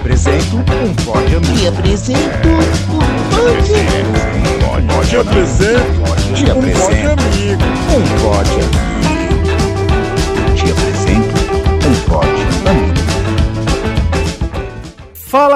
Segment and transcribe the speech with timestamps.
[0.00, 1.58] apresento um pod amigo.
[1.58, 3.60] Te apresento um pod.
[5.06, 7.64] Te apresento um apresento amigo.
[7.96, 8.89] um pod amigo.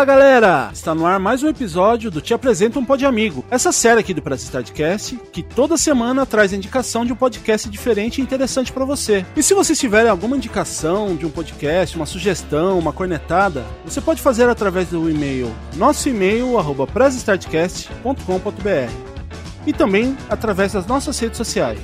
[0.04, 0.70] Galera!
[0.72, 3.42] Está no ar mais um episódio do Te Apresento um Pod Amigo.
[3.50, 8.18] Essa série aqui do Press Startcast, que toda semana traz indicação de um podcast diferente
[8.18, 9.24] e interessante para você.
[9.34, 14.20] E se vocês tiverem alguma indicação de um podcast, uma sugestão, uma cornetada, você pode
[14.20, 16.86] fazer através do e-mail nosso e-mail arroba
[19.66, 21.78] e também através das nossas redes sociais.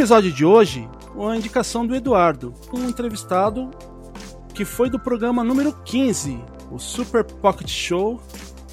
[0.00, 3.70] Episódio de hoje, uma indicação do Eduardo, um entrevistado
[4.54, 6.42] que foi do programa número 15,
[6.72, 8.18] o Super Pocket Show.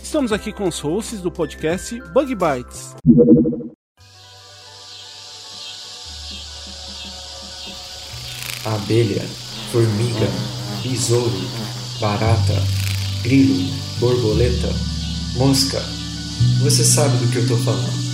[0.01, 2.95] Estamos aqui com os hosts do podcast Bug Bites.
[8.63, 9.25] abelha,
[9.73, 10.29] formiga,
[10.81, 11.29] besouro,
[11.99, 12.55] barata,
[13.21, 13.69] grilo,
[13.99, 14.73] borboleta,
[15.35, 15.83] mosca.
[16.61, 18.06] Você sabe do que eu estou falando.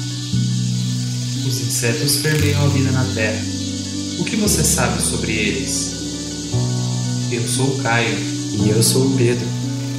[1.46, 3.42] Os insetos permeiam a vida na Terra.
[4.20, 5.94] O que você sabe sobre eles?
[7.32, 8.16] Eu sou o Caio.
[8.64, 9.48] E eu sou o Pedro,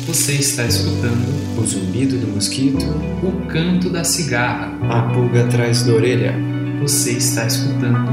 [0.07, 1.27] Você está escutando
[1.59, 2.85] o zumbido do mosquito,
[3.23, 4.73] o canto da cigarra.
[4.89, 6.35] a pulga atrás da orelha.
[6.81, 8.07] Você está escutando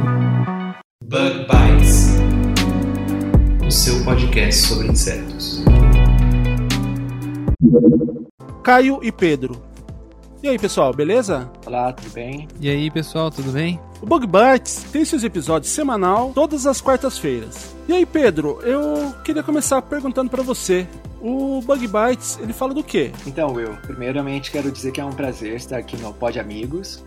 [1.04, 2.08] Bug Bites,
[3.68, 5.64] o seu podcast sobre insetos.
[8.64, 9.62] Caio e Pedro.
[10.44, 11.48] E aí, pessoal, beleza?
[11.68, 12.48] Olá, tudo bem?
[12.60, 13.80] E aí, pessoal, tudo bem?
[14.02, 17.76] O Bug Bites tem seus episódios semanal todas as quartas-feiras.
[17.88, 20.88] E aí, Pedro, eu queria começar perguntando pra você.
[21.22, 23.12] O Bug Bites, ele fala do quê?
[23.28, 27.04] Então, Will, primeiramente quero dizer que é um prazer estar aqui no Pod Amigos.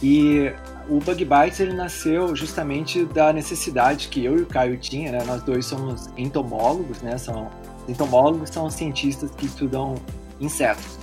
[0.00, 0.52] E
[0.88, 5.24] o Bug Bites ele nasceu justamente da necessidade que eu e o Caio tinha, né?
[5.26, 7.18] Nós dois somos entomólogos, né?
[7.18, 7.50] São
[7.88, 9.96] entomólogos são cientistas que estudam
[10.40, 10.99] insetos.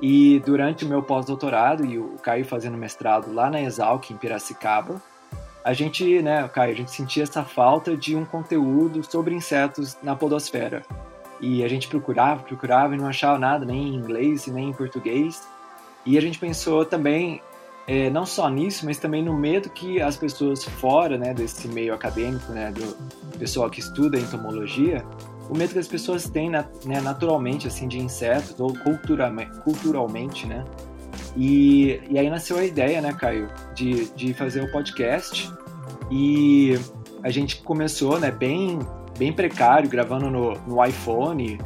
[0.00, 5.00] E durante o meu pós-doutorado e o Caio fazendo mestrado lá na Exalc em Piracicaba,
[5.64, 10.14] a gente, né, Caio, a gente sentia essa falta de um conteúdo sobre insetos na
[10.14, 10.82] podosfera.
[11.40, 15.46] E a gente procurava, procurava e não achava nada, nem em inglês nem em português.
[16.04, 17.42] E a gente pensou também,
[17.88, 21.92] eh, não só nisso, mas também no medo que as pessoas fora né, desse meio
[21.92, 25.04] acadêmico, né, do pessoal que estuda entomologia,
[25.48, 26.64] o medo que as pessoas têm né,
[27.02, 30.64] naturalmente assim de insetos ou culturalme- culturalmente, né?
[31.36, 35.50] E, e aí nasceu a ideia, né, Caio, de, de fazer o podcast.
[36.10, 36.78] E
[37.22, 38.78] a gente começou, né, bem,
[39.18, 41.58] bem precário, gravando no, no iPhone,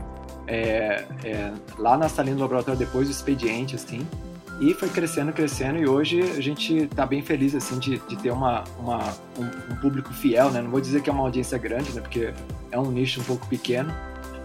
[0.46, 4.00] é, é, lá na salinha do laboratório depois do expediente, assim.
[4.60, 8.30] E foi crescendo, crescendo, e hoje a gente tá bem feliz, assim, de, de ter
[8.30, 8.98] uma, uma,
[9.38, 10.60] um, um público fiel, né?
[10.60, 12.02] Não vou dizer que é uma audiência grande, né?
[12.02, 12.34] Porque
[12.70, 13.90] é um nicho um pouco pequeno,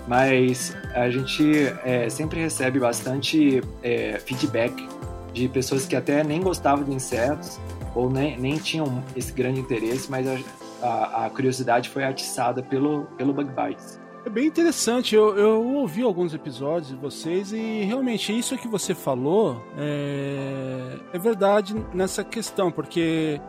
[0.07, 4.87] mas a gente é, sempre recebe bastante é, feedback
[5.33, 7.59] de pessoas que até nem gostavam de insetos
[7.93, 10.39] ou nem, nem tinham esse grande interesse, mas a,
[10.81, 13.99] a, a curiosidade foi atiçada pelo, pelo Bug Bites.
[14.25, 18.95] É bem interessante, eu, eu ouvi alguns episódios de vocês e realmente isso que você
[18.95, 23.39] falou é, é verdade nessa questão, porque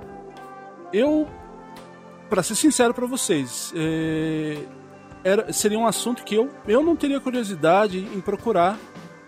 [0.93, 1.27] eu,
[2.29, 4.59] pra ser sincero pra vocês, é,
[5.25, 8.79] era, seria um assunto que eu, eu não teria curiosidade em procurar,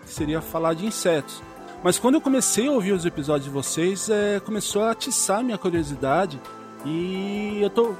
[0.03, 1.41] que seria falar de insetos.
[1.83, 5.57] Mas quando eu comecei a ouvir os episódios de vocês, é, começou a atiçar minha
[5.57, 6.39] curiosidade
[6.85, 7.95] e eu tô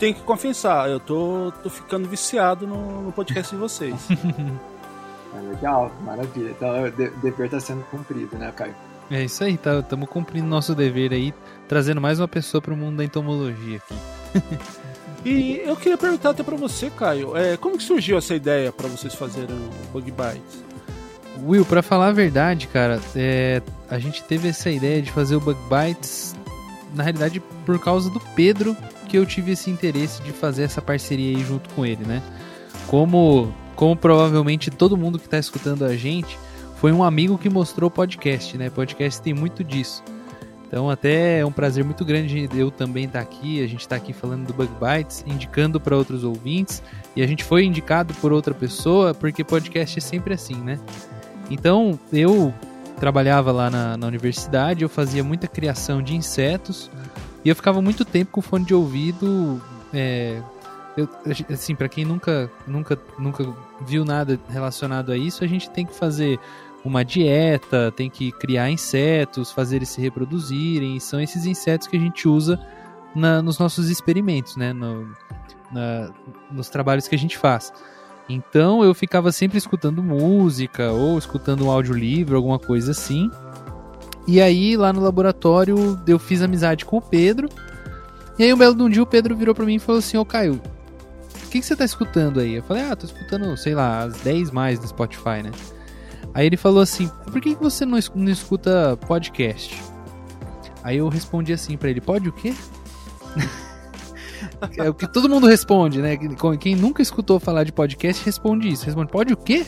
[0.00, 3.94] tenho que confessar, eu tô, tô ficando viciado no, no podcast de vocês.
[5.32, 6.50] É legal, maravilha.
[6.50, 8.74] Então o de- dever está sendo cumprido, né, Caio?
[9.08, 11.32] É isso aí, tá, estamos cumprindo nosso dever aí,
[11.68, 13.94] trazendo mais uma pessoa pro mundo da entomologia aqui.
[15.24, 18.88] e eu queria perguntar até pra você, Caio, é, como que surgiu essa ideia pra
[18.88, 20.64] vocês fazerem o Bug Bites?
[21.44, 25.40] Will, pra falar a verdade, cara, é, a gente teve essa ideia de fazer o
[25.40, 26.34] Bug Bites,
[26.92, 28.76] na realidade, por causa do Pedro,
[29.10, 32.22] que eu tive esse interesse de fazer essa parceria aí junto com ele, né?
[32.86, 36.38] Como, como provavelmente todo mundo que tá escutando a gente,
[36.76, 38.70] foi um amigo que mostrou o podcast, né?
[38.70, 40.04] Podcast tem muito disso.
[40.64, 44.12] Então até é um prazer muito grande eu também estar aqui, a gente está aqui
[44.12, 46.80] falando do Bug Bites, indicando para outros ouvintes,
[47.16, 50.78] e a gente foi indicado por outra pessoa, porque podcast é sempre assim, né?
[51.50, 52.54] Então eu
[53.00, 56.88] trabalhava lá na, na universidade, eu fazia muita criação de insetos,
[57.44, 59.60] e eu ficava muito tempo com fone de ouvido.
[59.92, 60.42] É,
[60.96, 61.08] eu,
[61.50, 63.46] assim, para quem nunca, nunca, nunca
[63.86, 66.38] viu nada relacionado a isso, a gente tem que fazer
[66.84, 70.98] uma dieta, tem que criar insetos, fazer eles se reproduzirem.
[70.98, 72.58] São esses insetos que a gente usa
[73.14, 74.72] na, nos nossos experimentos, né?
[74.72, 75.14] No,
[75.70, 76.10] na,
[76.50, 77.72] nos trabalhos que a gente faz.
[78.28, 83.30] Então eu ficava sempre escutando música ou escutando um audiolivro, alguma coisa assim.
[84.30, 87.48] E aí lá no laboratório eu fiz amizade com o Pedro.
[88.38, 90.16] E aí um belo de um dia o Pedro virou para mim e falou assim:
[90.16, 92.54] Ô Caio, o que, que você tá escutando aí?
[92.54, 95.50] Eu falei: Ah, tô escutando, sei lá, as 10 mais do Spotify, né?
[96.32, 99.82] Aí ele falou assim: por que você não, não escuta podcast?
[100.84, 102.54] Aí eu respondi assim para ele: pode o quê?
[104.78, 106.16] é o que todo mundo responde, né?
[106.60, 108.86] Quem nunca escutou falar de podcast responde isso.
[108.86, 109.66] Responde: pode o quê?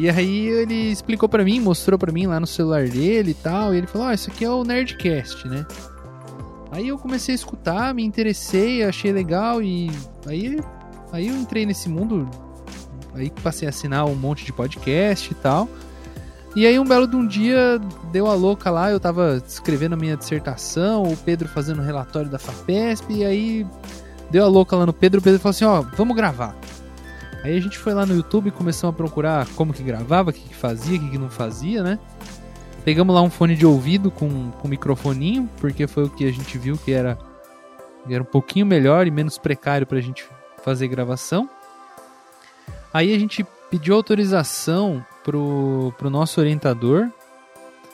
[0.00, 3.74] E aí ele explicou para mim, mostrou para mim lá no celular dele e tal.
[3.74, 5.66] E ele falou: Ó, oh, isso aqui é o Nerdcast, né?
[6.72, 9.90] Aí eu comecei a escutar, me interessei, achei legal e
[10.26, 10.58] aí,
[11.12, 12.28] aí eu entrei nesse mundo
[13.14, 15.68] Aí passei a assinar um monte de podcast e tal.
[16.54, 17.80] E aí um belo de um dia
[18.10, 22.28] deu a louca lá, eu tava escrevendo a minha dissertação, o Pedro fazendo um relatório
[22.28, 23.66] da FAPESP, e aí
[24.30, 26.56] deu a louca lá no Pedro, o Pedro falou assim, ó, vamos gravar.
[27.42, 30.32] Aí a gente foi lá no YouTube e começamos a procurar como que gravava, o
[30.32, 31.98] que, que fazia, o que, que não fazia, né?
[32.84, 36.58] Pegamos lá um fone de ouvido com, com microfoninho, porque foi o que a gente
[36.58, 37.18] viu que era,
[38.08, 40.26] era um pouquinho melhor e menos precário pra gente
[40.62, 41.48] fazer gravação.
[42.92, 47.08] Aí a gente pediu autorização pro, pro nosso orientador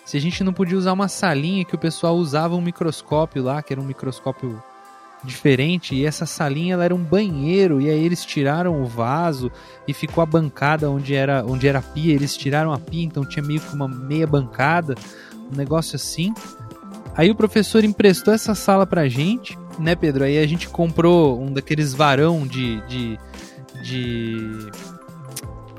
[0.06, 3.60] se a gente não podia usar uma salinha que o pessoal usava um microscópio lá,
[3.60, 4.62] que era um microscópio
[5.26, 9.50] diferente, e essa salinha ela era um banheiro, e aí eles tiraram o vaso
[9.87, 13.25] e ficou a bancada onde era, onde era a pia, eles tiraram a pia, então
[13.25, 14.94] tinha meio que uma meia bancada,
[15.52, 16.32] um negócio assim.
[17.17, 20.25] Aí o professor emprestou essa sala pra gente, né, Pedro?
[20.25, 23.19] Aí a gente comprou um daqueles varão de, de
[23.87, 24.70] de.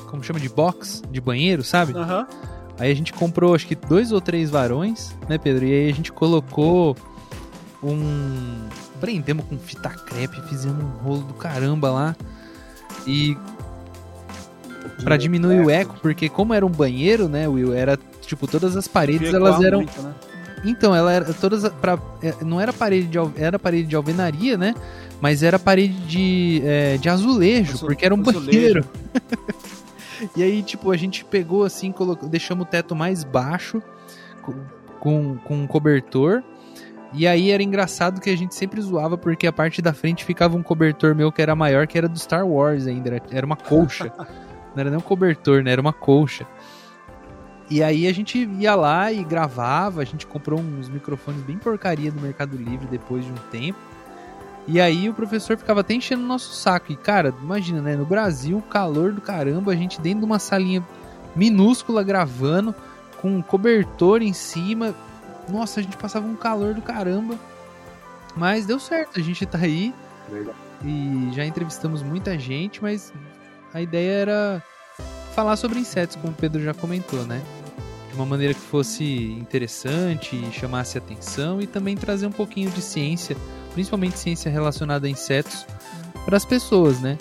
[0.08, 0.40] Como chama?
[0.40, 1.94] De box, de banheiro, sabe?
[1.94, 2.26] Uhum.
[2.80, 5.66] Aí a gente comprou, acho que dois ou três varões, né, Pedro?
[5.66, 6.96] E aí a gente colocou
[7.84, 8.68] um.
[9.00, 12.16] Prendemos com fita crepe, fizemos um rolo do caramba lá.
[13.06, 13.38] E.
[15.04, 17.74] Pra diminuir o eco, porque como era um banheiro, né, Will?
[17.74, 19.80] Era tipo, todas as paredes elas eram.
[19.80, 20.14] Muito, né?
[20.66, 21.70] Então, ela era todas.
[21.74, 24.74] Pra, é, não era parede de, era parede de alvenaria, né?
[25.20, 28.46] mas era parede de, é, de azulejo, Azul, porque era um azulejo.
[28.46, 28.86] banheiro.
[30.36, 33.82] e aí, tipo, a gente pegou assim, colocou, deixamos o teto mais baixo,
[35.00, 36.44] com, com um cobertor.
[37.14, 40.58] E aí era engraçado que a gente sempre zoava, porque a parte da frente ficava
[40.58, 44.12] um cobertor meu que era maior, que era do Star Wars ainda, era uma colcha.
[44.76, 45.72] Não era nem um cobertor, né?
[45.72, 46.46] Era uma colcha.
[47.70, 52.12] E aí a gente ia lá e gravava, a gente comprou uns microfones bem porcaria
[52.12, 53.80] no Mercado Livre depois de um tempo.
[54.68, 56.92] E aí o professor ficava até enchendo o nosso saco.
[56.92, 57.96] E, cara, imagina, né?
[57.96, 60.86] No Brasil, calor do caramba, a gente dentro de uma salinha
[61.36, 62.76] minúscula gravando,
[63.22, 64.94] com um cobertor em cima.
[65.50, 67.38] Nossa, a gente passava um calor do caramba.
[68.36, 69.94] Mas deu certo, a gente tá aí.
[70.84, 73.12] E já entrevistamos muita gente, mas
[73.74, 74.64] a ideia era
[75.34, 77.42] falar sobre insetos, como o Pedro já comentou, né?
[78.10, 83.36] De uma maneira que fosse interessante, chamasse atenção e também trazer um pouquinho de ciência
[83.78, 85.64] principalmente ciência relacionada a insetos,
[86.26, 87.16] para as pessoas, né?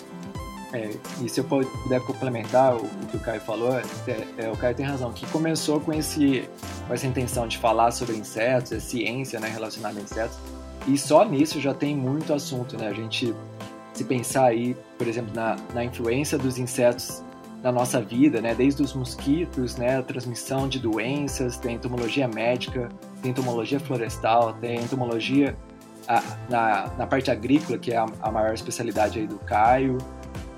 [0.73, 0.89] É,
[1.21, 3.83] e se eu puder complementar o, o que o Caio falou, é,
[4.37, 6.47] é, o Caio tem razão, que começou com, esse,
[6.87, 10.37] com essa intenção de falar sobre insetos, a ciência né, relacionada a insetos,
[10.87, 12.87] e só nisso já tem muito assunto, né?
[12.87, 13.35] A gente,
[13.93, 17.21] se pensar aí, por exemplo, na, na influência dos insetos
[17.61, 18.55] na nossa vida, né?
[18.55, 19.97] Desde os mosquitos, né?
[19.97, 22.87] A transmissão de doenças, tem entomologia médica,
[23.21, 25.57] tem entomologia florestal, tem entomologia
[26.07, 29.97] a, na, na parte agrícola, que é a, a maior especialidade aí do Caio,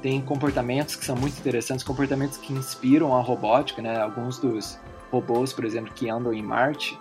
[0.01, 3.99] tem comportamentos que são muito interessantes, comportamentos que inspiram a robótica, né?
[3.99, 4.79] Alguns dos
[5.11, 6.97] robôs, por exemplo, que andam em Marte,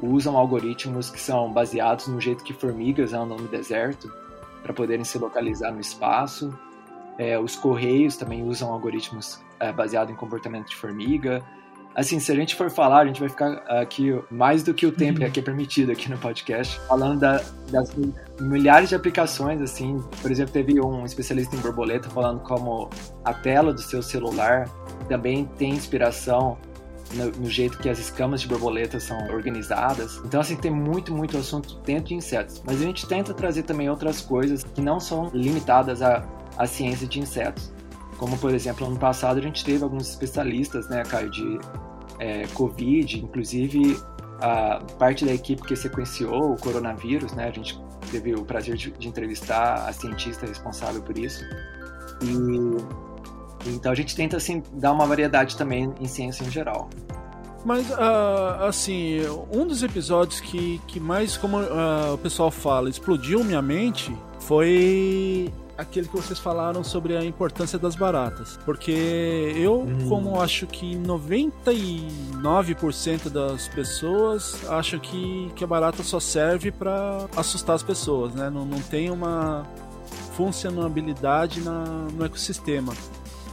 [0.00, 4.12] usam algoritmos que são baseados no jeito que formigas andam no deserto,
[4.62, 6.56] para poderem se localizar no espaço.
[7.18, 11.44] É, os correios também usam algoritmos é, baseados em comportamento de formiga
[11.94, 14.92] assim, se a gente for falar, a gente vai ficar aqui mais do que o
[14.92, 15.30] tempo uhum.
[15.30, 17.94] que é permitido aqui no podcast, falando da, das
[18.40, 22.90] milhares de aplicações, assim, por exemplo, teve um especialista em borboleta falando como
[23.24, 24.68] a tela do seu celular
[25.08, 26.58] também tem inspiração
[27.14, 30.20] no, no, jeito que as escamas de borboleta são organizadas.
[30.24, 32.62] Então, assim, tem muito, muito assunto dentro de insetos.
[32.66, 37.06] Mas a gente tenta trazer também outras coisas que não são limitadas à, à ciência
[37.06, 37.73] de insetos.
[38.18, 41.58] Como, por exemplo, ano passado a gente teve alguns especialistas, né, Caio, de
[42.18, 44.00] é, Covid, inclusive
[44.40, 47.80] a parte da equipe que sequenciou o coronavírus, né, a gente
[48.10, 51.44] teve o prazer de, de entrevistar a cientista responsável por isso.
[52.22, 53.04] E
[53.66, 56.90] então a gente tenta assim dar uma variedade também em ciência em geral.
[57.64, 63.42] Mas, uh, assim, um dos episódios que, que mais, como uh, o pessoal fala, explodiu
[63.42, 68.58] minha mente foi aquele que vocês falaram sobre a importância das baratas.
[68.64, 70.08] Porque eu, hum.
[70.08, 77.76] como acho que 99% das pessoas acham que, que a barata só serve para assustar
[77.76, 78.50] as pessoas, né?
[78.50, 79.66] Não, não tem uma
[80.36, 82.92] funcionabilidade na, no ecossistema.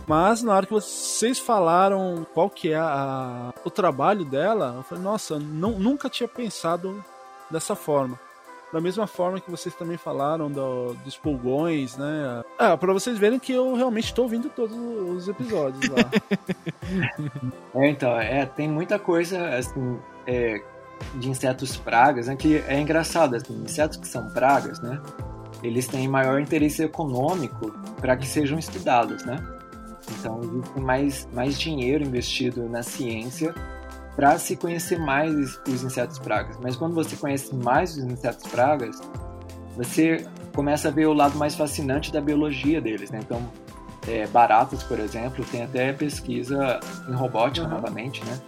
[0.08, 5.04] Mas na hora que vocês falaram qual que é a, o trabalho dela, eu falei,
[5.04, 7.04] nossa, não, nunca tinha pensado
[7.50, 8.20] dessa forma.
[8.72, 12.42] Da mesma forma que vocês também falaram do, dos pulgões, né?
[12.58, 16.10] Ah, pra vocês verem que eu realmente estou ouvindo todos os episódios lá.
[17.76, 20.64] é, então, é, tem muita coisa, assim, é,
[21.16, 22.36] de insetos pragas, né?
[22.38, 25.02] Que é engraçado, assim, insetos que são pragas, né?
[25.62, 29.38] Eles têm maior interesse econômico para que sejam estudados, né?
[30.18, 30.40] Então,
[30.78, 33.54] mais, mais dinheiro investido na ciência
[34.16, 36.58] para se conhecer mais os insetos pragas.
[36.62, 39.02] Mas quando você conhece mais os insetos pragas,
[39.76, 43.20] você começa a ver o lado mais fascinante da biologia deles, né?
[43.22, 43.42] Então,
[44.08, 47.74] é, baratas, por exemplo, tem até pesquisa em robótica, uhum.
[47.74, 48.40] novamente, né?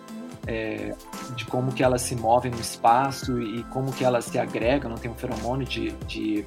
[0.45, 0.93] É,
[1.37, 4.97] de como que elas se movem no espaço e como que elas se agregam, não
[4.97, 6.45] tem um feromônio de, de,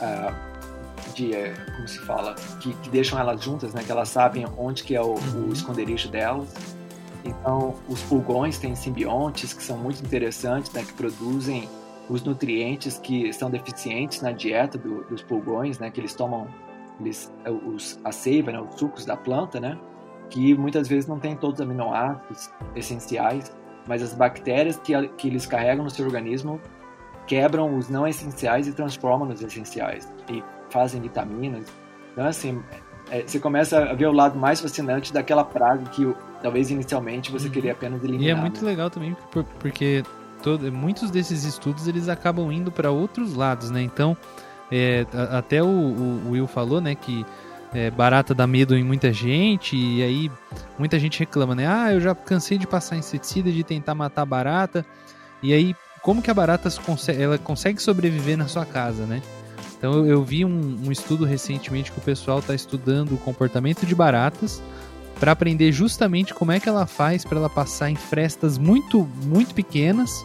[0.00, 3.84] uh, de é, como se fala, que, que, deixam elas juntas, né?
[3.84, 5.48] Que elas sabem onde que é o, uhum.
[5.48, 6.48] o esconderijo delas.
[7.24, 11.68] Então, os pulgões têm simbiontes que são muito interessantes, né, que produzem
[12.08, 16.48] os nutrientes que são deficientes na dieta do, dos pulgões, né, que eles tomam
[16.98, 17.32] eles,
[17.66, 19.78] os, a seiva, né, os sucos da planta, né,
[20.28, 23.52] que muitas vezes não tem todos os aminoácidos essenciais,
[23.86, 26.60] mas as bactérias que, que eles carregam no seu organismo
[27.26, 31.66] quebram os não essenciais e transformam nos essenciais e fazem vitaminas.
[32.12, 32.62] Então, assim,
[33.10, 36.12] é, você começa a ver o lado mais fascinante daquela praga que
[36.42, 37.52] talvez inicialmente você uhum.
[37.52, 38.26] queria apenas eliminar.
[38.26, 38.70] E é muito né?
[38.70, 39.16] legal também
[39.58, 40.02] porque
[40.42, 43.82] todo, muitos desses estudos eles acabam indo para outros lados, né?
[43.82, 44.16] Então,
[44.70, 47.26] é, até o, o, Will falou, né, que
[47.72, 50.30] é, barata dá medo em muita gente e aí
[50.78, 51.66] muita gente reclama, né?
[51.66, 54.84] Ah, eu já cansei de passar inseticida, de tentar matar barata.
[55.42, 59.22] E aí, como que a barata consegue, ela consegue sobreviver na sua casa, né?
[59.78, 63.94] Então eu, vi um, um, estudo recentemente que o pessoal está estudando o comportamento de
[63.94, 64.62] baratas
[65.20, 69.54] para aprender justamente como é que ela faz para ela passar em frestas muito, muito
[69.54, 70.24] pequenas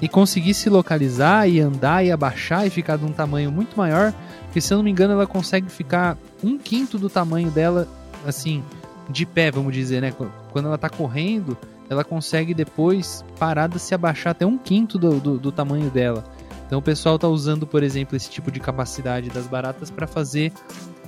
[0.00, 4.14] e conseguir se localizar e andar e abaixar e ficar de um tamanho muito maior.
[4.44, 7.88] Porque se eu não me engano, ela consegue ficar um quinto do tamanho dela,
[8.24, 8.62] assim,
[9.10, 10.12] de pé, vamos dizer, né?
[10.52, 11.58] Quando ela está correndo,
[11.90, 16.24] ela consegue depois parada se abaixar até um quinto do, do, do tamanho dela.
[16.64, 20.52] Então o pessoal está usando, por exemplo, esse tipo de capacidade das baratas para fazer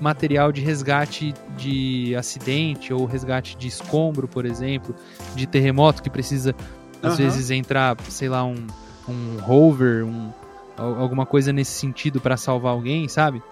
[0.04, 4.94] material de resgate de acidente ou resgate de escombro, por exemplo,
[5.34, 6.54] de terremoto que precisa
[7.02, 7.24] às uhum.
[7.24, 8.66] vezes entrar, sei lá, um,
[9.08, 10.30] um rover, um,
[10.76, 13.42] alguma coisa nesse sentido para salvar alguém, sabe?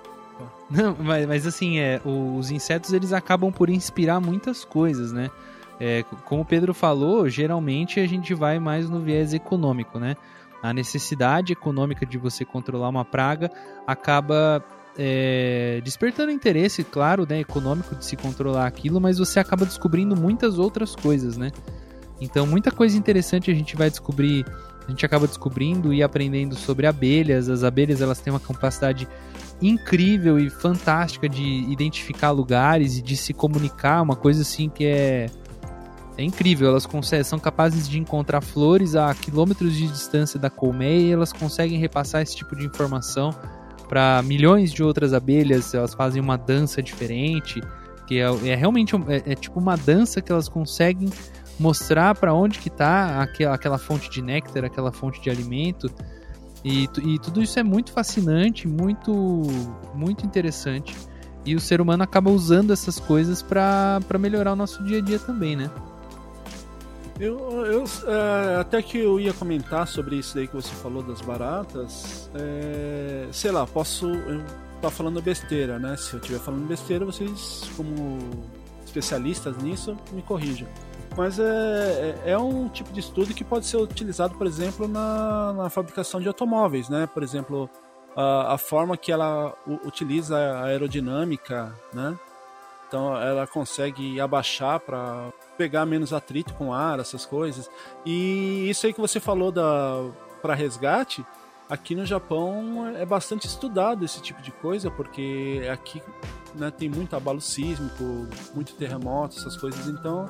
[0.70, 5.30] Não, mas, mas assim, é, os insetos eles acabam por inspirar muitas coisas, né?
[5.80, 10.16] É, como o Pedro falou, geralmente a gente vai mais no viés econômico, né?
[10.62, 13.50] a necessidade econômica de você controlar uma praga
[13.84, 14.64] acaba
[14.98, 20.58] é, despertando interesse, claro, né, econômico de se controlar aquilo, mas você acaba descobrindo muitas
[20.58, 21.50] outras coisas, né?
[22.20, 24.44] Então, muita coisa interessante a gente vai descobrir,
[24.86, 27.48] a gente acaba descobrindo e aprendendo sobre abelhas.
[27.48, 29.08] As abelhas elas têm uma capacidade
[29.60, 35.26] incrível e fantástica de identificar lugares e de se comunicar, uma coisa assim que é
[36.16, 41.00] é incrível, elas conseguem, são capazes de encontrar flores a quilômetros de distância da colmeia
[41.00, 43.34] e elas conseguem repassar esse tipo de informação
[43.92, 45.74] para milhões de outras abelhas.
[45.74, 47.60] Elas fazem uma dança diferente,
[48.06, 51.10] que é, é realmente é, é, tipo uma dança que elas conseguem
[51.60, 55.90] mostrar para onde que está aquela, aquela fonte de néctar, aquela fonte de alimento.
[56.64, 59.42] E, e tudo isso é muito fascinante, muito,
[59.94, 60.96] muito interessante.
[61.44, 65.18] E o ser humano acaba usando essas coisas para melhorar o nosso dia a dia
[65.18, 65.70] também, né?
[67.22, 71.20] Eu, eu é, até que eu ia comentar sobre isso daí que você falou das
[71.20, 72.28] baratas.
[72.34, 74.44] É, sei lá, posso estar
[74.80, 75.96] tá falando besteira, né?
[75.96, 78.18] Se eu estiver falando besteira, vocês, como
[78.84, 80.66] especialistas nisso, me corrijam.
[81.16, 85.52] Mas é, é, é um tipo de estudo que pode ser utilizado, por exemplo, na,
[85.52, 87.06] na fabricação de automóveis, né?
[87.06, 87.70] Por exemplo,
[88.16, 92.18] a, a forma que ela utiliza a aerodinâmica, né?
[92.92, 97.70] Então ela consegue abaixar para pegar menos atrito com ar, essas coisas.
[98.04, 100.10] E isso aí que você falou da
[100.42, 101.24] para resgate,
[101.70, 106.02] aqui no Japão é bastante estudado esse tipo de coisa, porque aqui
[106.54, 110.26] né, tem muito abalo sísmico, muito terremoto, essas coisas, então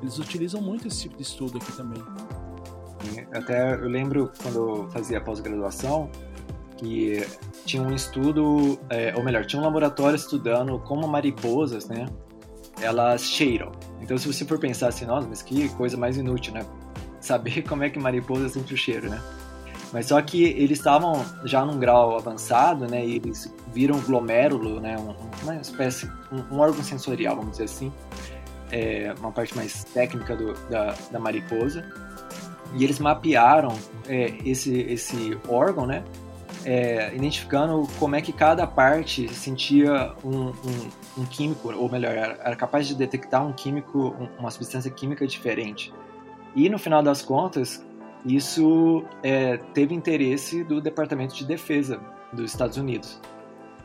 [0.00, 2.02] eles utilizam muito esse tipo de estudo aqui também.
[3.32, 6.10] Até eu lembro quando eu fazia pós-graduação
[6.82, 7.24] que
[7.64, 12.06] tinha um estudo, é, ou melhor, tinha um laboratório estudando como mariposas, né,
[12.80, 13.70] elas cheiram.
[14.00, 16.66] Então se você for pensar assim, nossa, mas que coisa mais inútil, né,
[17.20, 19.22] saber como é que mariposa sente o cheiro, né.
[19.92, 23.04] Mas só que eles estavam já num grau avançado, né?
[23.04, 24.96] E eles viram glomérulo, né?
[25.42, 27.92] uma espécie, um, um órgão sensorial, vamos dizer assim,
[28.70, 31.84] é, uma parte mais técnica do, da, da mariposa.
[32.74, 33.76] E eles mapearam
[34.08, 36.02] é, esse, esse órgão, né?
[36.64, 40.52] É, identificando como é que cada parte sentia um, um,
[41.18, 45.92] um, químico, ou melhor, era capaz de detectar um químico, uma substância química diferente.
[46.54, 47.84] E no final das contas,
[48.24, 52.00] isso é, teve interesse do Departamento de Defesa
[52.32, 53.20] dos Estados Unidos,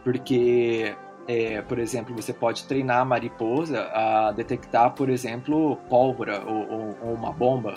[0.04, 0.96] porque,
[1.28, 6.98] é, por exemplo, você pode treinar a mariposa a detectar, por exemplo, pólvora ou, ou,
[7.02, 7.76] ou uma bomba.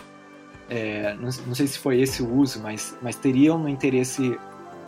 [0.68, 4.38] É, não, não, sei se foi esse o uso, mas, mas teria um interesse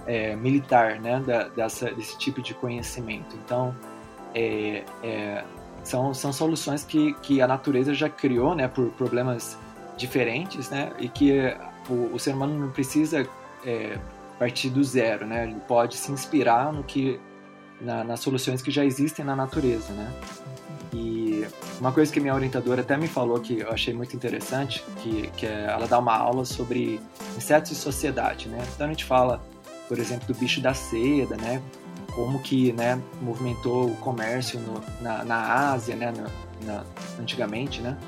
[0.07, 3.37] é, militar né, da, dessa, desse tipo de conhecimento.
[3.45, 3.75] Então,
[4.35, 5.45] é, é,
[5.85, 9.59] são, são soluções que, que a natureza já criou né, por problemas
[9.97, 10.93] diferentes, né?
[10.99, 11.55] E que
[11.89, 13.29] o, o ser humano não precisa
[13.65, 13.99] é,
[14.39, 15.45] partir do zero, né?
[15.45, 17.21] Ele pode se inspirar no que
[17.81, 20.13] na, nas soluções que já existem na natureza, né?
[20.93, 21.47] E
[21.81, 25.47] uma coisa que minha orientadora até me falou que eu achei muito interessante, que, que
[25.47, 27.01] é, ela dá uma aula sobre
[27.37, 28.63] insetos e sociedade, né?
[28.75, 29.43] Então a gente fala,
[29.93, 31.61] por exemplo, do bicho da seda, né?
[32.15, 36.11] Como que, né, movimentou o comércio no, na, na Ásia, né,
[36.65, 36.83] na,
[37.21, 37.99] antigamente, né?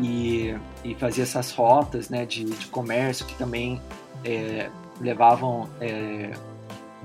[0.00, 3.78] e, e fazia essas rotas né, de, de comércio que também
[4.24, 4.70] é,
[5.02, 6.30] levavam é,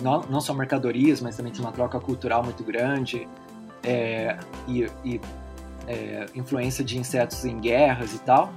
[0.01, 3.27] não, não só mercadorias, mas também tinha uma troca cultural muito grande
[3.83, 4.37] é,
[4.69, 5.19] e, e
[5.85, 8.53] é, influência de insetos em guerras e tal.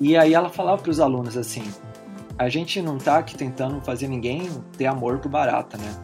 [0.00, 1.64] E aí ela falava para os alunos assim:
[2.38, 5.94] a gente não está aqui tentando fazer ninguém ter amor por barata, né?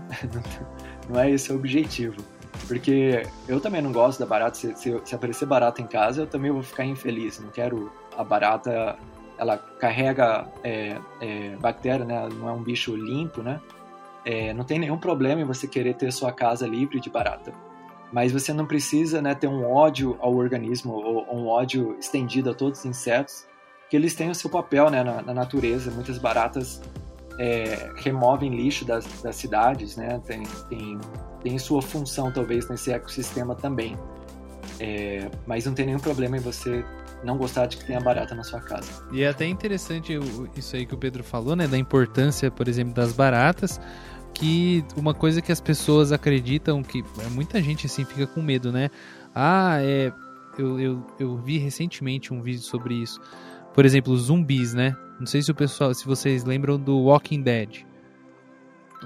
[1.08, 2.22] não é esse o objetivo.
[2.66, 4.56] Porque eu também não gosto da barata.
[4.56, 7.38] Se, se, se, aparecer barata em casa, eu também vou ficar infeliz.
[7.38, 8.96] Não quero a barata.
[9.38, 12.14] Ela carrega é, é, bactéria, né?
[12.14, 13.60] Ela não é um bicho limpo, né?
[14.24, 17.52] É, não tem nenhum problema em você querer ter sua casa livre de barata.
[18.12, 22.54] Mas você não precisa né, ter um ódio ao organismo ou um ódio estendido a
[22.54, 23.46] todos os insetos,
[23.88, 25.90] que eles têm o seu papel né, na, na natureza.
[25.90, 26.80] Muitas baratas
[27.38, 30.20] é, removem lixo das, das cidades, né?
[30.26, 30.98] Tem, tem,
[31.42, 33.96] tem sua função, talvez, nesse ecossistema também.
[34.80, 36.84] É, mas não tem nenhum problema em você
[37.24, 38.90] não gostar de que tenha barata na sua casa.
[39.12, 40.18] E é até interessante
[40.56, 41.66] isso aí que o Pedro falou, né?
[41.66, 43.80] Da importância, por exemplo, das baratas.
[44.34, 48.70] Que uma coisa que as pessoas acreditam que é, muita gente assim fica com medo,
[48.70, 48.90] né?
[49.34, 50.12] Ah, é.
[50.56, 53.20] Eu, eu, eu vi recentemente um vídeo sobre isso.
[53.78, 54.96] Por exemplo, zumbis, né?
[55.20, 57.86] Não sei se o pessoal, se vocês lembram do Walking Dead.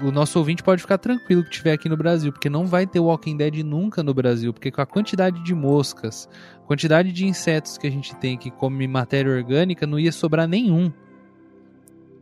[0.01, 2.99] O nosso ouvinte pode ficar tranquilo que estiver aqui no Brasil, porque não vai ter
[2.99, 6.27] Walking Dead nunca no Brasil, porque com a quantidade de moscas,
[6.65, 10.91] quantidade de insetos que a gente tem que come matéria orgânica, não ia sobrar nenhum.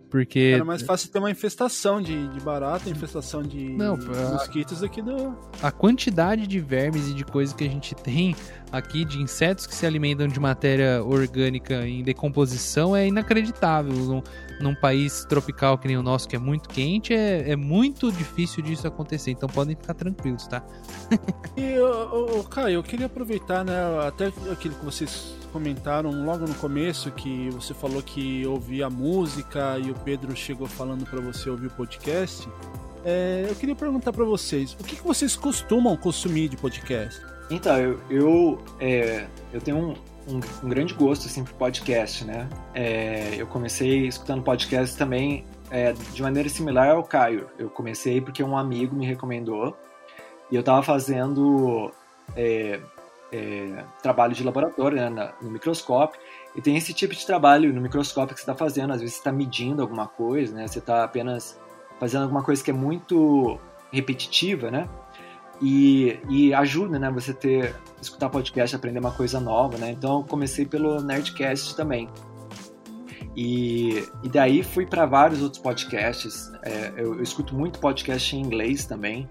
[0.09, 0.51] Porque.
[0.55, 5.33] Era mais fácil ter uma infestação de, de barata, infestação de não, mosquitos aqui do.
[5.63, 8.35] A quantidade de vermes e de coisas que a gente tem
[8.71, 13.93] aqui, de insetos que se alimentam de matéria orgânica em decomposição, é inacreditável.
[13.93, 14.23] Num,
[14.61, 18.63] num país tropical que nem o nosso, que é muito quente, é, é muito difícil
[18.63, 19.31] disso acontecer.
[19.31, 20.63] Então podem ficar tranquilos, tá?
[21.57, 23.75] e, ô, ô, Caio, eu queria aproveitar, né,
[24.07, 29.91] até aquilo que vocês comentaram logo no começo que você falou que ouvia música e
[29.91, 32.47] o Pedro chegou falando para você ouvir o podcast.
[33.03, 37.19] É, eu queria perguntar para vocês, o que, que, vocês costumam consumir de podcast?
[37.51, 39.89] Então, eu, eu, é, eu tenho um,
[40.27, 42.47] um, um, grande gosto assim, por podcast, né?
[42.73, 47.49] É, eu comecei escutando podcast também é, de maneira similar ao Caio.
[47.59, 49.77] Eu comecei porque um amigo me recomendou
[50.49, 51.91] e eu estava fazendo
[52.37, 52.79] é,
[53.33, 56.21] é, trabalho de laboratório né, na, no microscópio.
[56.55, 58.93] E tem esse tipo de trabalho no microscópio que você está fazendo.
[58.93, 60.67] Às vezes você está medindo alguma coisa, né?
[60.67, 61.59] Você está apenas
[61.99, 63.59] fazendo alguma coisa que é muito
[63.91, 64.87] repetitiva, né?
[65.61, 67.09] E, e ajuda, né?
[67.11, 69.91] Você ter escutar podcast, aprender uma coisa nova, né?
[69.91, 72.09] Então eu comecei pelo Nerdcast também.
[73.35, 76.51] E, e daí fui para vários outros podcasts.
[76.63, 79.29] É, eu, eu, escuto muito podcast em inglês também.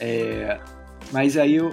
[0.00, 0.60] É,
[1.12, 1.70] mas aí o,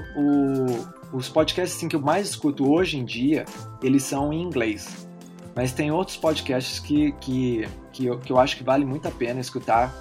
[1.13, 3.45] os podcasts assim, que eu mais escuto hoje em dia,
[3.81, 5.07] eles são em inglês.
[5.55, 9.11] Mas tem outros podcasts que, que, que, eu, que eu acho que vale muito a
[9.11, 9.93] pena escutar,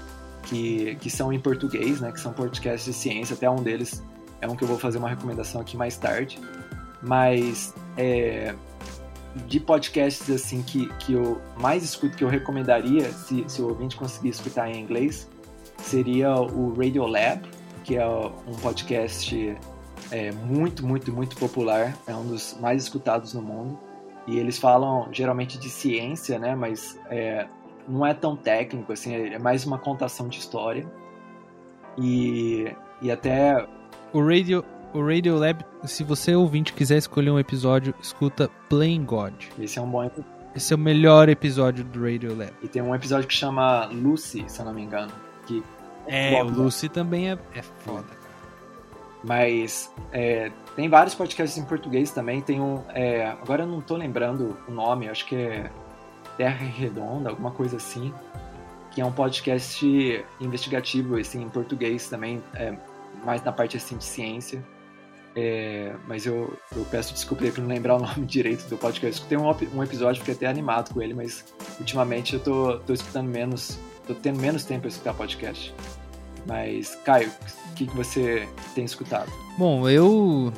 [0.45, 2.13] que, que são em português, né?
[2.13, 3.35] Que são podcasts de ciência.
[3.35, 4.03] Até um deles
[4.41, 6.39] é um que eu vou fazer uma recomendação aqui mais tarde.
[7.03, 8.55] Mas é,
[9.47, 13.97] de podcasts assim que, que eu mais escuto, que eu recomendaria, se, se o ouvinte
[13.97, 15.29] conseguir escutar em inglês,
[15.79, 17.43] seria o Radio Lab,
[17.85, 19.57] que é um podcast
[20.11, 23.79] é, muito, muito, muito popular, é um dos mais escutados no mundo.
[24.27, 26.55] E eles falam geralmente de ciência, né?
[26.55, 27.47] Mas é,
[27.89, 30.87] não é tão técnico, assim, é mais uma contação de história.
[31.99, 33.67] E, e até.
[34.13, 39.35] O Radio, o Radio Lab, se você ouvinte quiser escolher um episódio, escuta Playing God.
[39.59, 40.11] Esse é um bom
[40.55, 42.53] Esse é o melhor episódio do Radio Lab.
[42.63, 45.13] E tem um episódio que chama Lucy, se eu não me engano.
[45.47, 45.63] Que
[46.07, 48.21] é, o Lucy também é, é foda, cara.
[49.23, 52.41] Mas é, tem vários podcasts em português também.
[52.41, 52.83] Tem um.
[52.89, 55.71] É, agora eu não tô lembrando o nome, acho que é
[56.41, 58.15] Terra Redonda, alguma coisa assim.
[58.93, 59.85] Que é um podcast
[60.41, 62.73] investigativo, assim, em português também, é,
[63.23, 64.65] mais na parte assim de ciência.
[65.37, 69.23] É, mas eu, eu peço desculpa aí por não lembrar o nome direito do podcast.
[69.27, 71.45] Tem um, um episódio, fiquei até animado com ele, mas
[71.79, 75.75] ultimamente eu tô, tô escutando menos, tô tendo menos tempo para escutar podcast.
[76.47, 77.31] Mas, Caio,
[77.71, 79.31] o que, que você tem escutado?
[79.59, 80.51] Bom, eu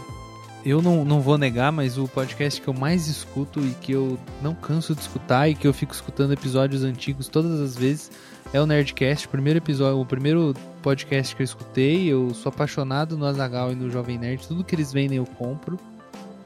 [0.65, 4.19] eu não, não vou negar, mas o podcast que eu mais escuto e que eu
[4.41, 8.11] não canso de escutar e que eu fico escutando episódios antigos todas as vezes
[8.53, 12.07] é o Nerdcast, o primeiro episódio, o primeiro podcast que eu escutei.
[12.07, 15.79] Eu sou apaixonado no Azagal e no Jovem Nerd, tudo que eles vendem eu compro.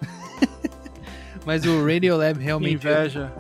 [1.45, 2.75] Mas o Radiolab realmente.
[2.75, 3.33] Inveja.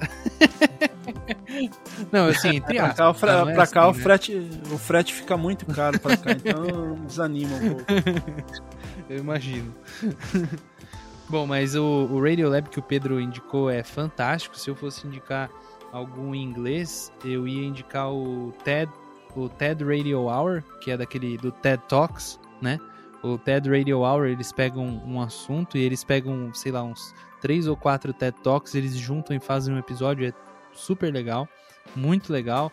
[2.10, 3.30] não, assim, entre pra cá, o, fre...
[3.30, 3.86] é pra assim, cá né?
[3.86, 7.84] o, frete, o frete fica muito caro pra cá, então desanima um pouco.
[9.08, 9.74] Eu imagino.
[11.28, 14.56] Bom, mas o, o Radiolab que o Pedro indicou é fantástico.
[14.56, 15.50] Se eu fosse indicar
[15.92, 18.90] algum em inglês, eu ia indicar o TED,
[19.34, 22.78] o TED Radio Hour, que é daquele do TED Talks, né?
[23.22, 27.66] O TED Radio Hour, eles pegam um assunto e eles pegam, sei lá, uns três
[27.66, 30.32] ou quatro TED Talks, eles juntam e fazem um episódio, é
[30.72, 31.48] super legal,
[31.94, 32.70] muito legal.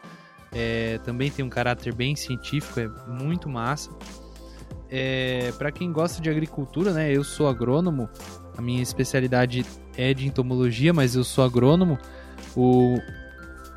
[0.51, 3.89] É, também tem um caráter bem científico, é muito massa.
[4.95, 7.11] É, para quem gosta de agricultura, né?
[7.11, 8.07] Eu sou agrônomo,
[8.55, 9.65] a minha especialidade
[9.97, 11.97] é de entomologia, mas eu sou agrônomo.
[12.55, 12.99] O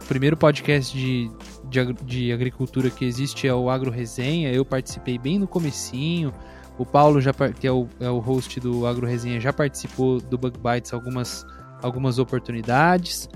[0.09, 1.31] primeiro podcast de,
[1.71, 4.53] de, de, agricultura que existe é o Agro Resenha.
[4.53, 6.35] Eu participei bem no comecinho.
[6.77, 10.37] O Paulo, já, que é o, é o host do Agro Resenha, já participou do
[10.37, 11.47] Bug Bites algumas,
[11.83, 13.27] algumas oportunidades.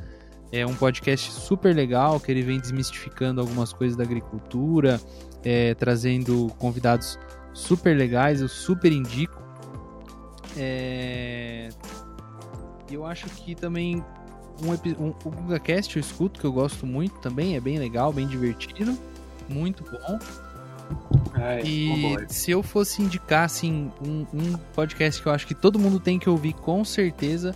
[0.53, 5.01] É um podcast super legal, que ele vem desmistificando algumas coisas da agricultura,
[5.43, 7.19] é, trazendo convidados
[7.53, 9.41] super legais, eu super indico.
[10.57, 11.69] É...
[12.91, 14.05] Eu acho que também
[14.63, 18.27] um, um, o GugaCast eu escuto, que eu gosto muito também, é bem legal, bem
[18.27, 18.97] divertido,
[19.49, 20.19] muito bom.
[21.39, 25.79] É, e se eu fosse indicar assim, um, um, podcast que eu acho que todo
[25.79, 27.55] mundo tem que ouvir com certeza,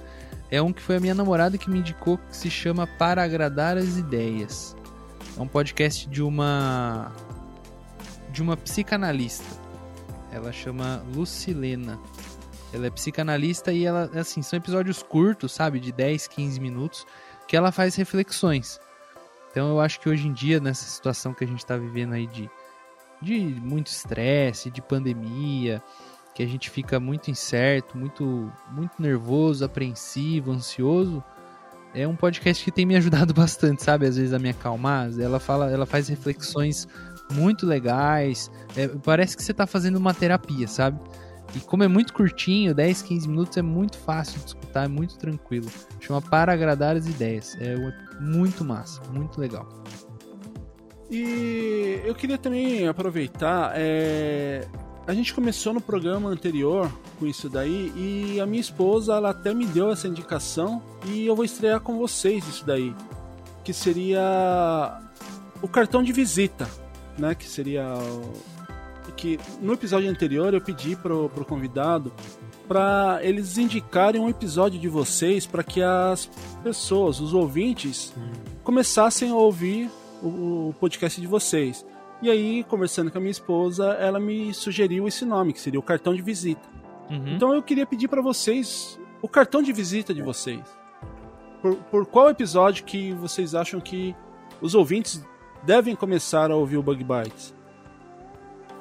[0.50, 3.76] é um que foi a minha namorada que me indicou, que se chama Para Agradar
[3.76, 4.76] as Ideias.
[5.36, 7.10] É um podcast de uma
[8.30, 9.63] de uma psicanalista.
[10.34, 11.98] Ela chama Lucilena.
[12.72, 15.78] Ela é psicanalista e ela, assim, são episódios curtos, sabe?
[15.78, 17.06] De 10, 15 minutos,
[17.46, 18.80] que ela faz reflexões.
[19.50, 22.26] Então eu acho que hoje em dia, nessa situação que a gente está vivendo aí
[22.26, 22.50] de,
[23.22, 25.80] de muito estresse, de pandemia,
[26.34, 31.22] que a gente fica muito incerto, muito, muito nervoso, apreensivo, ansioso,
[31.94, 34.04] é um podcast que tem me ajudado bastante, sabe?
[34.04, 35.08] Às vezes a me acalmar.
[35.16, 36.88] Ela fala, ela faz reflexões
[37.32, 38.50] muito legais.
[38.76, 40.98] É, parece que você está fazendo uma terapia, sabe?
[41.54, 45.16] E como é muito curtinho, 10, 15 minutos, é muito fácil de escutar, é muito
[45.16, 45.70] tranquilo.
[46.00, 47.56] Chama Para Agradar as Ideias.
[47.60, 47.76] É
[48.20, 49.68] muito massa, muito legal.
[51.10, 53.72] E eu queria também aproveitar.
[53.76, 54.66] É...
[55.06, 59.52] A gente começou no programa anterior com isso daí e a minha esposa ela até
[59.52, 62.94] me deu essa indicação e eu vou estrear com vocês isso daí,
[63.62, 64.98] que seria
[65.60, 66.66] o cartão de visita,
[67.18, 67.34] né?
[67.34, 67.94] Que seria
[69.16, 72.12] que no episódio anterior eu pedi pro, pro convidado
[72.66, 76.26] para eles indicarem um episódio de vocês para que as
[76.62, 78.14] pessoas, os ouvintes,
[78.62, 79.90] começassem a ouvir
[80.22, 81.84] o, o, podcast de vocês.
[82.22, 85.82] E aí, conversando com a minha esposa, ela me sugeriu esse nome, que seria o
[85.82, 86.66] cartão de visita.
[87.10, 87.34] Uhum.
[87.36, 90.62] Então eu queria pedir para vocês o cartão de visita de vocês.
[91.60, 94.14] Por, por qual episódio que vocês acham que
[94.60, 95.22] os ouvintes
[95.64, 97.54] devem começar a ouvir o Bug Bites?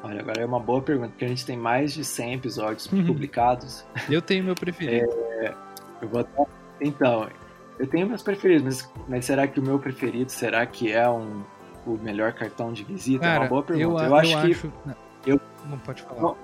[0.03, 3.05] Olha, agora é uma boa pergunta, porque a gente tem mais de 100 episódios Uhum.
[3.05, 3.85] publicados.
[4.09, 5.07] Eu tenho meu preferido.
[6.01, 6.45] Eu vou até-
[6.81, 7.29] Então,
[7.79, 11.41] eu tenho meus preferidos, mas, mas será que o meu preferido, será que é um,
[11.87, 13.25] o melhor cartão de visita?
[13.25, 14.03] é Cara, uma boa eu, pergunta.
[14.03, 14.73] Eu, eu acho que acho.
[14.85, 16.21] Não, eu- Não pode falar.
[16.21, 16.35] Não.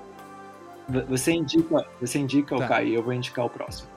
[1.10, 2.64] você indica, você indica Tá.
[2.64, 3.90] o Caio e eu vou indicar o próximo.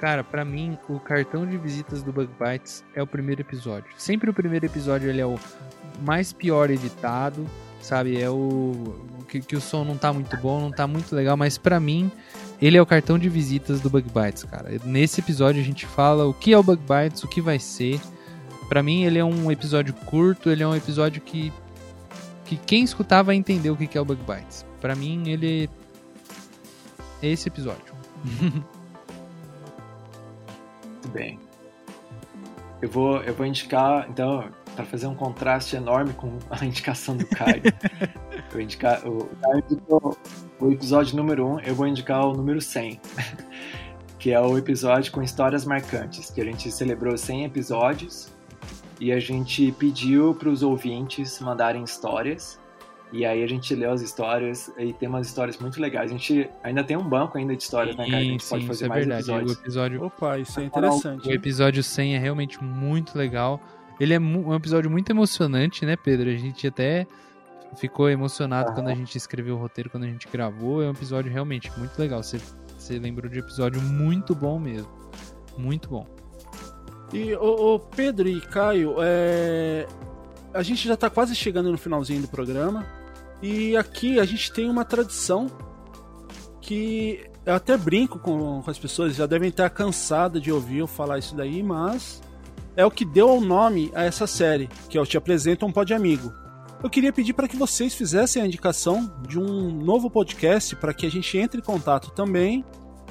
[0.00, 3.90] Cara, pra mim, o cartão de visitas do Bug Bites é o primeiro episódio.
[3.98, 5.38] Sempre o primeiro episódio ele é o
[6.00, 7.44] mais pior editado,
[7.82, 8.18] sabe?
[8.18, 8.94] É o
[9.28, 12.10] que, que o som não tá muito bom, não tá muito legal, mas pra mim
[12.62, 14.70] ele é o cartão de visitas do Bug Bites, cara.
[14.86, 18.00] Nesse episódio a gente fala o que é o Bug Bites, o que vai ser.
[18.70, 21.52] Pra mim ele é um episódio curto, ele é um episódio que
[22.46, 24.64] que quem escutar vai entender o que é o Bug Bites.
[24.80, 25.68] Pra mim ele
[27.22, 27.94] é esse episódio.
[31.10, 31.38] Muito bem.
[32.80, 37.26] Eu vou, eu vou indicar, então, para fazer um contraste enorme com a indicação do
[37.26, 37.62] Caio.
[38.32, 40.18] eu vou indicar, o o Caio indicou
[40.60, 43.00] o episódio número 1, eu vou indicar o número 100,
[44.18, 48.32] que é o episódio com histórias marcantes, que a gente celebrou 100 episódios
[49.00, 52.58] e a gente pediu para os ouvintes mandarem histórias.
[53.12, 56.10] E aí a gente leu as histórias e tem umas histórias muito legais.
[56.10, 58.16] A gente ainda tem um banco ainda de histórias, né, cara?
[58.18, 59.22] Que a gente Sim, pode fazer isso é mais verdade.
[59.30, 59.50] episódios.
[59.56, 61.28] O episódio, Opa, isso é interessante.
[61.28, 63.60] o episódio 100 é realmente muito legal.
[63.98, 66.30] Ele é mu- um episódio muito emocionante, né, Pedro?
[66.30, 67.06] A gente até
[67.76, 68.74] ficou emocionado Aham.
[68.76, 70.80] quando a gente escreveu o roteiro, quando a gente gravou.
[70.82, 72.22] É um episódio realmente muito legal.
[72.22, 72.38] Você,
[72.78, 74.88] você lembrou de episódio muito bom mesmo.
[75.58, 76.06] Muito bom.
[77.12, 79.84] E o, Pedro e Caio, é,
[80.54, 82.86] a gente já tá quase chegando no finalzinho do programa.
[83.42, 85.50] E aqui a gente tem uma tradição
[86.60, 90.86] que eu até brinco com, com as pessoas, já devem estar cansadas de ouvir eu
[90.86, 92.22] falar isso daí, mas
[92.76, 95.72] é o que deu o nome a essa série, que é o Te Apresento um
[95.72, 96.32] Pod Amigo.
[96.82, 101.04] Eu queria pedir para que vocês fizessem a indicação de um novo podcast para que
[101.04, 102.64] a gente entre em contato também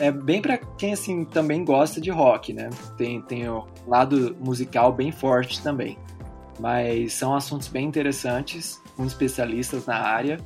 [0.00, 2.70] é é bem pra quem assim também gosta de rock, né?
[2.96, 5.98] Tem, tem o lado musical bem forte também.
[6.60, 10.38] Mas são assuntos bem interessantes, com especialistas na área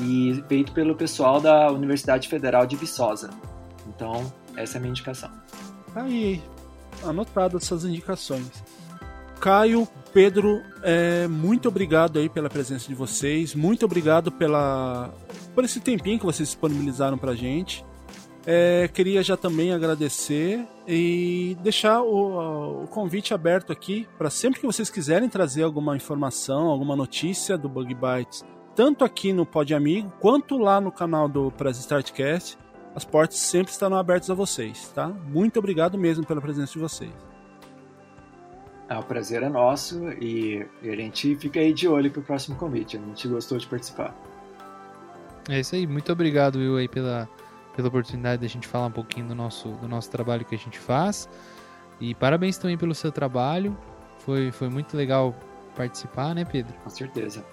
[0.00, 3.30] e feito pelo pessoal da Universidade Federal de Viçosa.
[3.88, 5.30] Então, essa é a minha indicação.
[5.94, 6.42] Aí,
[7.04, 8.50] anotado essas indicações.
[9.38, 13.54] Caio, Pedro, é, muito obrigado aí pela presença de vocês.
[13.54, 15.12] Muito obrigado pela,
[15.54, 17.84] por esse tempinho que vocês disponibilizaram pra gente.
[18.46, 24.66] É, queria já também agradecer e deixar o, o convite aberto aqui para sempre que
[24.66, 30.12] vocês quiserem trazer alguma informação, alguma notícia do Bug Bites, tanto aqui no Pod Amigo
[30.20, 32.58] quanto lá no canal do Press Startcast,
[32.94, 35.08] as portas sempre estarão abertas a vocês, tá?
[35.08, 37.12] Muito obrigado mesmo pela presença de vocês.
[38.88, 42.98] Ah, o prazer é nosso e, a gente fica aí de olho pro próximo convite.
[42.98, 44.14] A gente gostou de participar.
[45.48, 45.86] É isso aí.
[45.86, 47.28] Muito obrigado, Will, aí, pela,
[47.76, 50.58] pela oportunidade de a gente falar um pouquinho do nosso, do nosso trabalho que a
[50.58, 51.28] gente faz.
[52.00, 53.76] E parabéns também pelo seu trabalho.
[54.20, 55.34] Foi, foi muito legal
[55.76, 56.72] participar, né, Pedro?
[56.82, 57.44] Com certeza.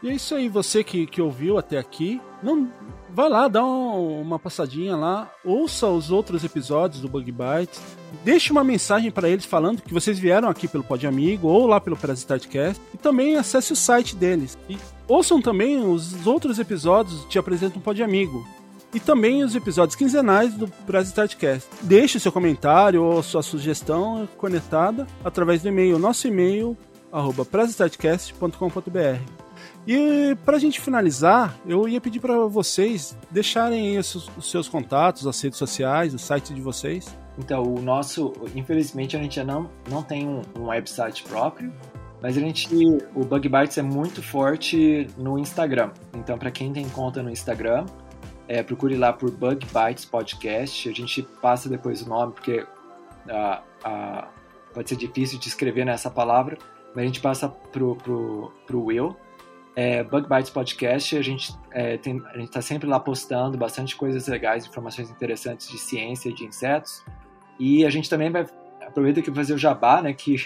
[0.00, 2.70] E é isso aí, você que, que ouviu até aqui, não
[3.10, 7.80] vai lá, dá um- uma passadinha lá, ouça os outros episódios do Bug Bites,
[8.24, 11.80] deixe uma mensagem para eles falando que vocês vieram aqui pelo Pod Amigo ou lá
[11.80, 14.56] pelo Parasitecast e também acesse o site deles.
[14.68, 18.46] E ouçam também os outros episódios Te Apresento um Pod Amigo.
[18.94, 21.68] E também os episódios quinzenais do Press Startcast.
[21.82, 26.76] Deixe seu comentário ou sua sugestão conectada através do e-mail, nosso e-mail,
[27.12, 27.46] arroba
[29.86, 35.40] E para a gente finalizar, eu ia pedir para vocês deixarem os seus contatos, as
[35.40, 37.14] redes sociais, o site de vocês.
[37.38, 41.72] Então, o nosso, infelizmente, a gente não, não tem um, um website próprio,
[42.20, 42.68] mas a gente,
[43.14, 45.90] o Bug Bites é muito forte no Instagram.
[46.14, 47.86] Então, para quem tem conta no Instagram,
[48.48, 50.88] é, procure lá por Bug Bites Podcast.
[50.88, 54.26] A gente passa depois o nome, porque uh, uh,
[54.74, 56.58] pode ser difícil de escrever nessa palavra,
[56.94, 59.16] mas a gente passa pro, pro, pro Will.
[59.76, 62.00] É, Bug Bites Podcast, a gente é,
[62.38, 67.04] está sempre lá postando bastante coisas legais, informações interessantes de ciência e de insetos.
[67.60, 68.44] E a gente também vai
[68.88, 70.12] aproveita que fazer o jabá, né?
[70.12, 70.36] Que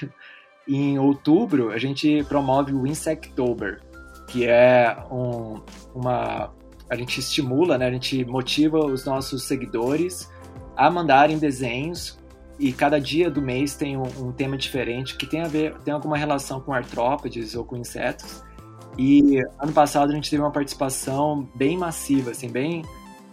[0.66, 3.80] em outubro a gente promove o Insectober,
[4.28, 5.60] que é um,
[5.94, 6.52] uma
[6.88, 7.86] a gente estimula, né?
[7.86, 10.30] A gente motiva os nossos seguidores
[10.76, 12.18] a mandarem desenhos
[12.58, 15.92] e cada dia do mês tem um, um, tema diferente que tem a ver, tem
[15.94, 18.44] alguma relação com artrópodes ou com insetos.
[18.98, 22.82] E ano passado a gente teve uma participação bem massiva, assim, bem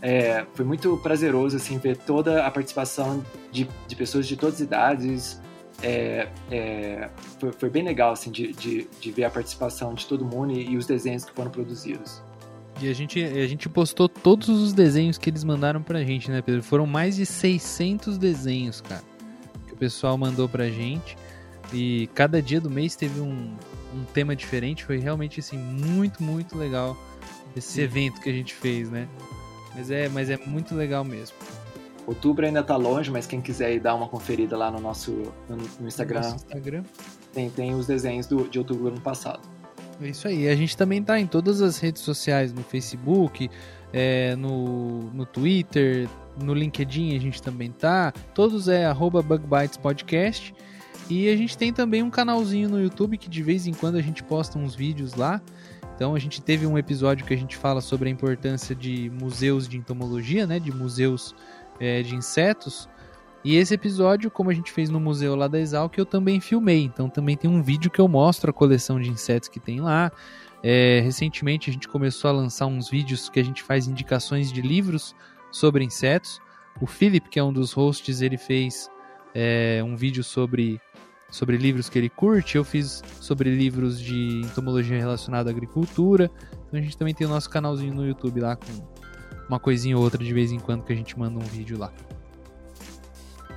[0.01, 4.61] é, foi muito prazeroso assim ver toda a participação de, de pessoas de todas as
[4.61, 5.41] idades.
[5.81, 10.25] É, é, foi, foi, bem legal assim de, de, de, ver a participação de todo
[10.25, 12.21] mundo e, e, os desenhos que foram produzidos.
[12.81, 16.41] E a gente, a gente postou todos os desenhos que eles mandaram pra gente, né,
[16.41, 16.63] Pedro?
[16.63, 19.03] Foram mais de 600 desenhos, cara,
[19.67, 21.17] que o pessoal mandou pra gente.
[21.73, 23.53] E cada dia do mês teve um,
[23.93, 24.83] um tema diferente.
[24.83, 26.97] Foi realmente, assim, muito, muito legal
[27.55, 27.81] esse Sim.
[27.81, 29.07] evento que a gente fez, né?
[29.75, 31.35] Mas é, mas é muito legal mesmo.
[32.07, 35.12] Outubro ainda tá longe, mas quem quiser ir dar uma conferida lá no nosso
[35.47, 36.83] no, no Instagram, Nosso Instagram.
[37.33, 39.41] Tem, tem os desenhos do, de outubro do ano passado.
[40.01, 40.47] É isso aí.
[40.47, 43.49] A gente também tá em todas as redes sociais, no Facebook,
[43.93, 46.07] é, no, no Twitter,
[46.41, 48.13] no LinkedIn a gente também tá.
[48.33, 50.53] Todos é arroba BugBitesPodcast.
[51.09, 54.01] E a gente tem também um canalzinho no YouTube que de vez em quando a
[54.01, 55.41] gente posta uns vídeos lá.
[55.95, 59.67] Então a gente teve um episódio que a gente fala sobre a importância de museus
[59.67, 61.35] de entomologia, né, de museus
[61.79, 62.89] é, de insetos.
[63.43, 66.83] E esse episódio, como a gente fez no museu lá da Exalc, eu também filmei.
[66.83, 70.11] Então também tem um vídeo que eu mostro a coleção de insetos que tem lá.
[70.61, 74.61] É, recentemente a gente começou a lançar uns vídeos que a gente faz indicações de
[74.61, 75.15] livros
[75.51, 76.41] sobre insetos.
[76.81, 78.89] O Philip, que é um dos hosts, ele fez
[79.33, 80.81] é, um vídeo sobre
[81.31, 86.31] sobre livros que ele curte, eu fiz sobre livros de entomologia relacionada à agricultura.
[86.67, 88.65] Então a gente também tem o nosso canalzinho no YouTube lá com
[89.49, 91.91] uma coisinha ou outra de vez em quando que a gente manda um vídeo lá.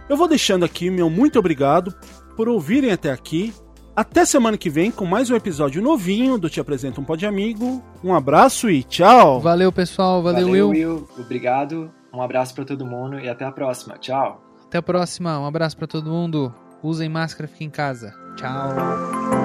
[0.09, 1.95] Eu vou deixando aqui meu muito obrigado
[2.37, 3.55] por ouvirem até aqui.
[3.95, 7.83] Até semana que vem com mais um episódio novinho do Te Apresento um Pode Amigo.
[8.03, 9.39] Um abraço e tchau!
[9.39, 10.23] Valeu, pessoal.
[10.23, 10.97] Valeu, Valeu Will.
[10.99, 11.09] Will.
[11.19, 11.93] Obrigado.
[12.13, 13.99] Um abraço para todo mundo e até a próxima.
[13.99, 14.43] Tchau.
[14.67, 15.39] Até a próxima.
[15.39, 16.55] Um abraço para todo mundo.
[16.83, 18.15] Usem máscara, fiquem em casa.
[18.37, 19.42] Tchau.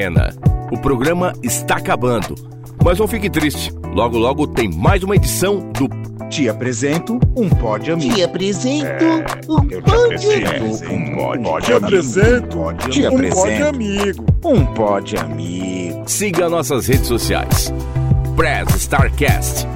[0.00, 0.34] Pena!
[0.72, 2.34] O programa está acabando.
[2.82, 3.70] Mas não fique triste.
[3.92, 5.90] Logo, logo tem mais uma edição do
[6.30, 8.14] Te apresento um pod amigo.
[8.14, 9.04] Te apresento
[9.46, 11.60] um pod amigo.
[11.60, 14.24] Te apresento um pod Te apresento amigo.
[14.42, 16.02] Um pod amigo.
[16.06, 17.70] Siga nossas redes sociais.
[18.36, 19.69] Press Starcast